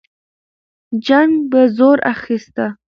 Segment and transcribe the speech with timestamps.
[1.05, 2.65] جنګ به زور اخیسته.